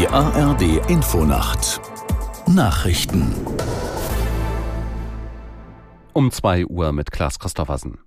Die 0.00 0.08
ARD 0.08 0.80
Infonacht 0.88 1.78
Nachrichten 2.46 3.34
um 6.14 6.30
2 6.30 6.64
Uhr 6.64 6.92
mit 6.92 7.12
Klaas 7.12 7.38
Christoffersen. 7.38 7.98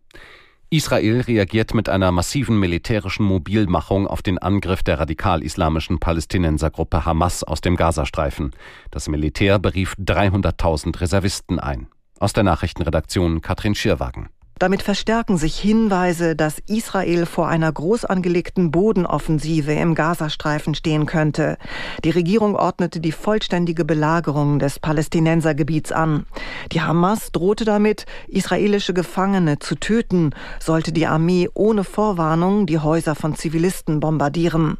Israel 0.71 1.21
reagiert 1.21 1.75
mit 1.75 1.89
einer 1.89 2.11
massiven 2.11 2.59
militärischen 2.59 3.27
Mobilmachung 3.27 4.07
auf 4.07 4.23
den 4.23 4.39
Angriff 4.39 4.81
der 4.81 4.99
radikal-islamischen 4.99 5.99
Palästinensergruppe 5.99 7.05
Hamas 7.05 7.43
aus 7.43 7.61
dem 7.61 7.75
Gazastreifen. 7.75 8.55
Das 8.89 9.07
Militär 9.07 9.59
berief 9.59 9.93
300.000 9.99 10.99
Reservisten 10.99 11.59
ein. 11.59 11.89
Aus 12.17 12.33
der 12.33 12.43
Nachrichtenredaktion 12.43 13.41
Katrin 13.41 13.75
Schierwagen. 13.75 14.29
Damit 14.63 14.81
verstärken 14.81 15.35
sich 15.35 15.59
Hinweise, 15.59 16.37
dass 16.37 16.59
Israel 16.67 17.25
vor 17.25 17.49
einer 17.49 17.69
groß 17.69 18.05
angelegten 18.05 18.71
Bodenoffensive 18.71 19.73
im 19.73 19.93
Gazastreifen 19.93 20.73
stehen 20.73 21.05
könnte. 21.05 21.57
Die 22.05 22.11
Regierung 22.11 22.55
ordnete 22.55 23.01
die 23.01 23.11
vollständige 23.11 23.83
Belagerung 23.83 24.59
des 24.59 24.79
Palästinensergebiets 24.79 25.91
an. 25.91 26.25
Die 26.71 26.79
Hamas 26.79 27.33
drohte 27.33 27.65
damit, 27.65 28.05
israelische 28.29 28.93
Gefangene 28.93 29.59
zu 29.59 29.75
töten, 29.75 30.29
sollte 30.61 30.93
die 30.93 31.07
Armee 31.07 31.49
ohne 31.53 31.83
Vorwarnung 31.83 32.65
die 32.65 32.79
Häuser 32.79 33.15
von 33.15 33.35
Zivilisten 33.35 33.99
bombardieren. 33.99 34.77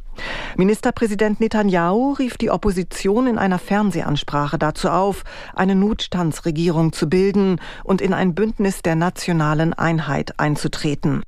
Ministerpräsident 0.56 1.40
Netanyahu 1.40 2.12
rief 2.12 2.36
die 2.36 2.50
Opposition 2.50 3.26
in 3.26 3.36
einer 3.36 3.58
Fernsehansprache 3.58 4.58
dazu 4.58 4.88
auf, 4.88 5.24
eine 5.54 5.74
Notstandsregierung 5.74 6.92
zu 6.92 7.08
bilden 7.08 7.60
und 7.82 8.00
in 8.00 8.14
ein 8.14 8.34
Bündnis 8.34 8.82
der 8.82 8.94
nationalen 8.94 9.73
Einheit 9.78 10.38
einzutreten. 10.38 11.22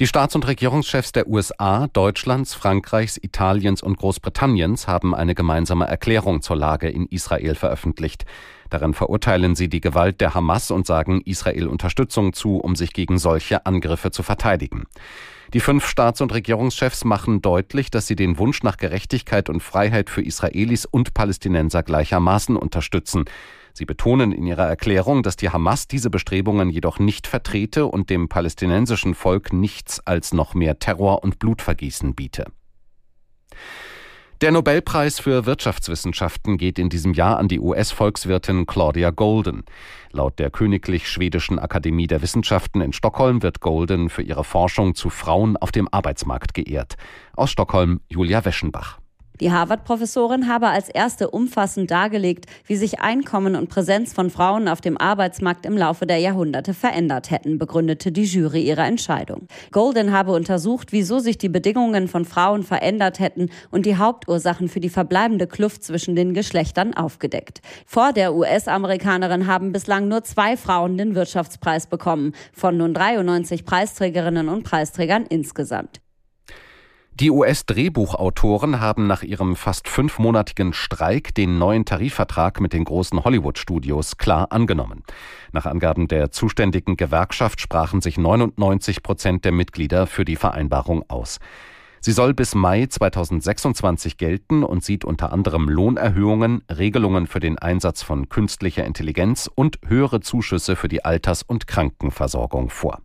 Die 0.00 0.06
Staats- 0.06 0.34
und 0.34 0.46
Regierungschefs 0.46 1.12
der 1.12 1.28
USA, 1.28 1.86
Deutschlands, 1.88 2.54
Frankreichs, 2.54 3.18
Italiens 3.20 3.82
und 3.82 3.98
Großbritanniens 3.98 4.88
haben 4.88 5.14
eine 5.14 5.34
gemeinsame 5.34 5.86
Erklärung 5.86 6.40
zur 6.40 6.56
Lage 6.56 6.88
in 6.88 7.04
Israel 7.04 7.54
veröffentlicht. 7.54 8.24
Darin 8.70 8.94
verurteilen 8.94 9.56
sie 9.56 9.68
die 9.68 9.82
Gewalt 9.82 10.22
der 10.22 10.32
Hamas 10.32 10.70
und 10.70 10.86
sagen 10.86 11.20
Israel 11.26 11.66
Unterstützung 11.66 12.32
zu, 12.32 12.56
um 12.56 12.76
sich 12.76 12.94
gegen 12.94 13.18
solche 13.18 13.66
Angriffe 13.66 14.10
zu 14.10 14.22
verteidigen. 14.22 14.84
Die 15.52 15.60
fünf 15.60 15.86
Staats- 15.86 16.20
und 16.20 16.32
Regierungschefs 16.32 17.04
machen 17.04 17.42
deutlich, 17.42 17.90
dass 17.90 18.06
sie 18.06 18.16
den 18.16 18.38
Wunsch 18.38 18.62
nach 18.62 18.76
Gerechtigkeit 18.76 19.50
und 19.50 19.62
Freiheit 19.62 20.08
für 20.08 20.22
Israelis 20.22 20.86
und 20.86 21.12
Palästinenser 21.12 21.82
gleichermaßen 21.82 22.56
unterstützen. 22.56 23.24
Sie 23.80 23.86
betonen 23.86 24.30
in 24.30 24.44
ihrer 24.44 24.68
Erklärung, 24.68 25.22
dass 25.22 25.36
die 25.36 25.48
Hamas 25.48 25.88
diese 25.88 26.10
Bestrebungen 26.10 26.68
jedoch 26.68 26.98
nicht 26.98 27.26
vertrete 27.26 27.86
und 27.86 28.10
dem 28.10 28.28
palästinensischen 28.28 29.14
Volk 29.14 29.54
nichts 29.54 30.06
als 30.06 30.34
noch 30.34 30.52
mehr 30.52 30.78
Terror 30.78 31.24
und 31.24 31.38
Blutvergießen 31.38 32.14
biete. 32.14 32.44
Der 34.42 34.52
Nobelpreis 34.52 35.18
für 35.18 35.46
Wirtschaftswissenschaften 35.46 36.58
geht 36.58 36.78
in 36.78 36.90
diesem 36.90 37.14
Jahr 37.14 37.38
an 37.38 37.48
die 37.48 37.58
US-Volkswirtin 37.58 38.66
Claudia 38.66 39.08
Golden. 39.12 39.64
Laut 40.12 40.38
der 40.38 40.50
Königlich 40.50 41.08
Schwedischen 41.08 41.58
Akademie 41.58 42.06
der 42.06 42.20
Wissenschaften 42.20 42.82
in 42.82 42.92
Stockholm 42.92 43.42
wird 43.42 43.60
Golden 43.60 44.10
für 44.10 44.20
ihre 44.20 44.44
Forschung 44.44 44.94
zu 44.94 45.08
Frauen 45.08 45.56
auf 45.56 45.72
dem 45.72 45.88
Arbeitsmarkt 45.90 46.52
geehrt. 46.52 46.96
Aus 47.32 47.50
Stockholm 47.50 48.02
Julia 48.10 48.44
Weschenbach. 48.44 48.99
Die 49.40 49.50
Harvard-Professorin 49.50 50.48
habe 50.48 50.68
als 50.68 50.90
erste 50.90 51.30
umfassend 51.30 51.90
dargelegt, 51.90 52.44
wie 52.66 52.76
sich 52.76 53.00
Einkommen 53.00 53.56
und 53.56 53.70
Präsenz 53.70 54.12
von 54.12 54.28
Frauen 54.28 54.68
auf 54.68 54.82
dem 54.82 54.98
Arbeitsmarkt 54.98 55.64
im 55.64 55.78
Laufe 55.78 56.06
der 56.06 56.18
Jahrhunderte 56.18 56.74
verändert 56.74 57.30
hätten, 57.30 57.58
begründete 57.58 58.12
die 58.12 58.24
Jury 58.24 58.60
ihre 58.60 58.82
Entscheidung. 58.82 59.46
Golden 59.72 60.12
habe 60.12 60.32
untersucht, 60.32 60.92
wieso 60.92 61.20
sich 61.20 61.38
die 61.38 61.48
Bedingungen 61.48 62.06
von 62.06 62.26
Frauen 62.26 62.64
verändert 62.64 63.18
hätten 63.18 63.48
und 63.70 63.86
die 63.86 63.96
Hauptursachen 63.96 64.68
für 64.68 64.80
die 64.80 64.90
verbleibende 64.90 65.46
Kluft 65.46 65.84
zwischen 65.84 66.14
den 66.14 66.34
Geschlechtern 66.34 66.92
aufgedeckt. 66.92 67.62
Vor 67.86 68.12
der 68.12 68.34
US-Amerikanerin 68.34 69.46
haben 69.46 69.72
bislang 69.72 70.08
nur 70.08 70.22
zwei 70.22 70.58
Frauen 70.58 70.98
den 70.98 71.14
Wirtschaftspreis 71.14 71.86
bekommen, 71.86 72.34
von 72.52 72.76
nun 72.76 72.92
93 72.92 73.64
Preisträgerinnen 73.64 74.50
und 74.50 74.64
Preisträgern 74.64 75.24
insgesamt. 75.26 76.02
Die 77.20 77.30
US-Drehbuchautoren 77.30 78.80
haben 78.80 79.06
nach 79.06 79.22
ihrem 79.22 79.54
fast 79.54 79.88
fünfmonatigen 79.88 80.72
Streik 80.72 81.34
den 81.34 81.58
neuen 81.58 81.84
Tarifvertrag 81.84 82.62
mit 82.62 82.72
den 82.72 82.84
großen 82.84 83.22
Hollywood-Studios 83.22 84.16
klar 84.16 84.50
angenommen. 84.52 85.02
Nach 85.52 85.66
Angaben 85.66 86.08
der 86.08 86.30
zuständigen 86.30 86.96
Gewerkschaft 86.96 87.60
sprachen 87.60 88.00
sich 88.00 88.16
99 88.16 89.02
Prozent 89.02 89.44
der 89.44 89.52
Mitglieder 89.52 90.06
für 90.06 90.24
die 90.24 90.36
Vereinbarung 90.36 91.04
aus. 91.10 91.40
Sie 92.00 92.12
soll 92.12 92.32
bis 92.32 92.54
Mai 92.54 92.86
2026 92.86 94.16
gelten 94.16 94.64
und 94.64 94.82
sieht 94.82 95.04
unter 95.04 95.30
anderem 95.30 95.68
Lohnerhöhungen, 95.68 96.62
Regelungen 96.70 97.26
für 97.26 97.40
den 97.40 97.58
Einsatz 97.58 98.02
von 98.02 98.30
künstlicher 98.30 98.86
Intelligenz 98.86 99.50
und 99.54 99.78
höhere 99.86 100.20
Zuschüsse 100.20 100.74
für 100.74 100.88
die 100.88 101.04
Alters- 101.04 101.42
und 101.42 101.66
Krankenversorgung 101.66 102.70
vor. 102.70 103.02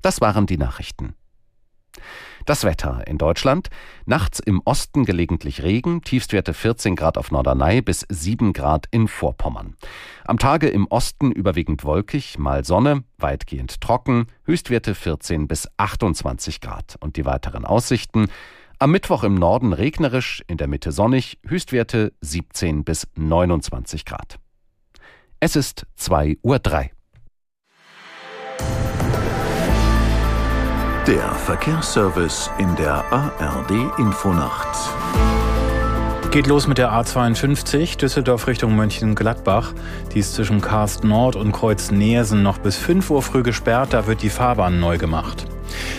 Das 0.00 0.22
waren 0.22 0.46
die 0.46 0.56
Nachrichten. 0.56 1.14
Das 2.44 2.64
Wetter 2.64 3.06
in 3.06 3.18
Deutschland. 3.18 3.68
Nachts 4.04 4.40
im 4.40 4.60
Osten 4.64 5.04
gelegentlich 5.04 5.62
Regen, 5.62 6.02
Tiefstwerte 6.02 6.54
14 6.54 6.96
Grad 6.96 7.16
auf 7.16 7.30
Norderney 7.30 7.82
bis 7.82 8.04
7 8.08 8.52
Grad 8.52 8.86
in 8.90 9.06
Vorpommern. 9.06 9.76
Am 10.24 10.38
Tage 10.38 10.68
im 10.68 10.86
Osten 10.88 11.30
überwiegend 11.30 11.84
wolkig, 11.84 12.38
mal 12.38 12.64
Sonne, 12.64 13.04
weitgehend 13.18 13.80
trocken, 13.80 14.26
Höchstwerte 14.44 14.94
14 14.96 15.46
bis 15.46 15.68
28 15.76 16.60
Grad. 16.60 16.96
Und 16.98 17.16
die 17.16 17.24
weiteren 17.24 17.64
Aussichten. 17.64 18.26
Am 18.80 18.90
Mittwoch 18.90 19.22
im 19.22 19.34
Norden 19.34 19.72
regnerisch, 19.72 20.42
in 20.48 20.56
der 20.56 20.66
Mitte 20.66 20.90
sonnig, 20.90 21.38
Höchstwerte 21.46 22.12
17 22.20 22.82
bis 22.82 23.06
29 23.14 24.04
Grad. 24.04 24.40
Es 25.38 25.54
ist 25.54 25.86
2.03 25.98 26.38
Uhr. 26.42 26.90
Der 31.06 31.32
Verkehrsservice 31.32 32.48
in 32.58 32.76
der 32.76 33.02
ARD 33.12 33.72
Infonacht. 33.98 34.68
Geht 36.30 36.46
los 36.46 36.68
mit 36.68 36.78
der 36.78 36.92
A52 36.92 37.96
Düsseldorf 37.96 38.46
Richtung 38.46 38.76
Mönchengladbach. 38.76 39.72
Die 40.14 40.20
ist 40.20 40.34
zwischen 40.34 40.60
Karst 40.60 41.02
Nord 41.02 41.34
und 41.34 41.50
Kreuz 41.50 41.90
Neersen 41.90 42.44
noch 42.44 42.58
bis 42.58 42.76
5 42.76 43.10
Uhr 43.10 43.20
früh 43.20 43.42
gesperrt. 43.42 43.92
Da 43.94 44.06
wird 44.06 44.22
die 44.22 44.30
Fahrbahn 44.30 44.78
neu 44.78 44.96
gemacht. 44.96 45.44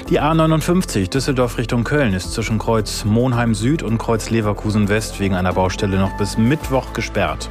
Die 0.09 0.22
A59 0.22 1.09
Düsseldorf 1.09 1.58
Richtung 1.58 1.84
Köln 1.84 2.13
ist 2.13 2.31
zwischen 2.31 2.58
Kreuz 2.58 3.03
Monheim 3.03 3.56
Süd 3.56 3.84
und 3.84 3.97
Kreuz 3.97 4.30
Leverkusen 4.30 4.88
West 4.88 5.19
wegen 5.19 5.36
einer 5.36 5.52
Baustelle 5.52 5.97
noch 5.97 6.16
bis 6.18 6.38
Mittwoch 6.38 6.94
gesperrt. 6.94 7.50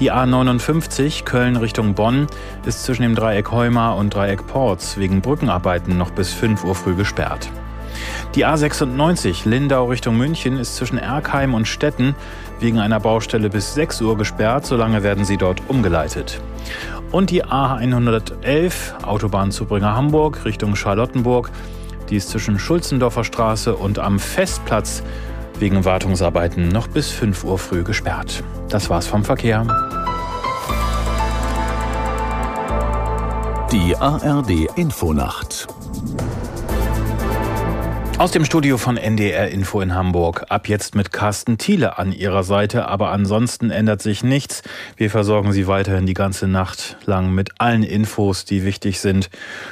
Die 0.00 0.10
A59 0.10 1.24
Köln 1.24 1.56
Richtung 1.56 1.92
Bonn 1.92 2.26
ist 2.64 2.84
zwischen 2.84 3.02
dem 3.02 3.14
Dreieck 3.14 3.50
Heuma 3.50 3.92
und 3.92 4.14
Dreieck 4.14 4.46
Porz 4.46 4.96
wegen 4.96 5.20
Brückenarbeiten 5.20 5.98
noch 5.98 6.10
bis 6.10 6.32
5 6.32 6.64
Uhr 6.64 6.74
früh 6.74 6.94
gesperrt. 6.94 7.50
Die 8.34 8.46
A96 8.46 9.46
Lindau 9.46 9.84
Richtung 9.88 10.16
München 10.16 10.56
ist 10.56 10.76
zwischen 10.76 10.96
Erkheim 10.96 11.52
und 11.52 11.68
Stetten 11.68 12.14
wegen 12.60 12.78
einer 12.78 12.98
Baustelle 12.98 13.50
bis 13.50 13.74
6 13.74 14.00
Uhr 14.00 14.16
gesperrt, 14.16 14.64
solange 14.64 15.02
werden 15.02 15.26
sie 15.26 15.36
dort 15.36 15.60
umgeleitet. 15.68 16.40
Und 17.12 17.28
die 17.28 17.44
A111 17.44 19.02
Autobahnzubringer 19.02 19.94
Hamburg 19.94 20.46
Richtung 20.46 20.76
Charlottenburg, 20.76 21.50
die 22.08 22.16
ist 22.16 22.30
zwischen 22.30 22.58
Schulzendorfer 22.58 23.24
Straße 23.24 23.76
und 23.76 23.98
am 23.98 24.18
Festplatz 24.18 25.02
wegen 25.60 25.84
Wartungsarbeiten 25.84 26.68
noch 26.68 26.88
bis 26.88 27.10
5 27.10 27.44
Uhr 27.44 27.58
früh 27.58 27.84
gesperrt. 27.84 28.42
Das 28.68 28.90
war's 28.90 29.06
vom 29.06 29.24
Verkehr. 29.24 29.66
Die 33.72 33.96
ARD 33.96 34.68
Infonacht 34.76 35.68
aus 38.20 38.32
dem 38.32 38.44
Studio 38.44 38.76
von 38.76 38.98
NDR 38.98 39.48
Info 39.48 39.80
in 39.80 39.94
Hamburg. 39.94 40.44
Ab 40.50 40.68
jetzt 40.68 40.94
mit 40.94 41.10
Carsten 41.10 41.56
Thiele 41.56 41.96
an 41.96 42.12
Ihrer 42.12 42.42
Seite, 42.42 42.86
aber 42.86 43.12
ansonsten 43.12 43.70
ändert 43.70 44.02
sich 44.02 44.22
nichts. 44.22 44.62
Wir 44.98 45.08
versorgen 45.08 45.52
Sie 45.52 45.66
weiterhin 45.66 46.04
die 46.04 46.12
ganze 46.12 46.46
Nacht 46.46 46.98
lang 47.06 47.32
mit 47.32 47.52
allen 47.56 47.82
Infos, 47.82 48.44
die 48.44 48.62
wichtig 48.62 49.00
sind 49.00 49.30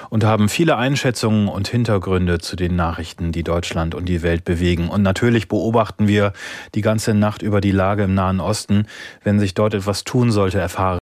und 0.09 0.25
haben 0.25 0.49
viele 0.49 0.79
Einschätzungen 0.79 1.47
und 1.49 1.69
Hintergründe 1.69 2.39
zu 2.39 2.57
den 2.57 2.75
Nachrichten, 2.75 3.33
die 3.33 3.45
Deutschland 3.45 3.95
und 3.95 4.07
die 4.07 4.23
Welt 4.23 4.47
bewegen. 4.47 4.89
Und 4.89 5.03
natürlich 5.03 5.49
beobachten 5.49 6.09
wir 6.09 6.33
die 6.75 6.81
ganze 6.81 7.13
Nacht 7.13 7.43
über 7.43 7.61
die 7.61 7.71
Lage 7.71 8.05
im 8.05 8.15
Nahen 8.15 8.41
Osten. 8.41 8.87
Wenn 9.23 9.39
sich 9.39 9.53
dort 9.53 9.75
etwas 9.75 10.05
tun 10.05 10.31
sollte, 10.31 10.59
erfahren 10.59 10.99